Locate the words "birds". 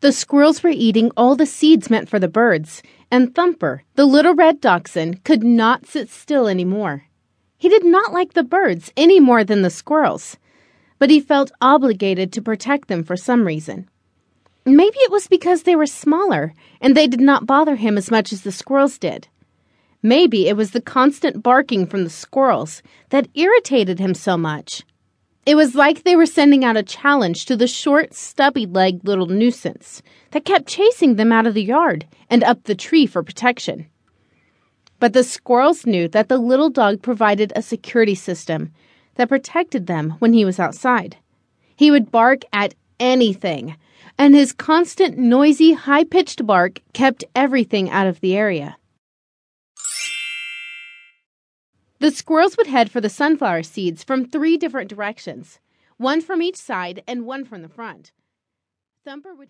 2.28-2.82, 8.42-8.90